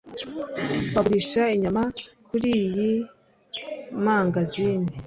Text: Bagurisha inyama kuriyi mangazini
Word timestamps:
Bagurisha 0.93 1.41
inyama 1.55 1.83
kuriyi 2.27 2.91
mangazini 4.03 4.91